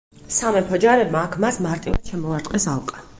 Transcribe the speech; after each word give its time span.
სამეფო 0.35 0.79
ჯარებმა 0.85 1.21
აქ 1.29 1.37
მას 1.45 1.61
მარტივად 1.67 2.13
შემოარტყეს 2.13 2.67
ალყა. 2.77 3.07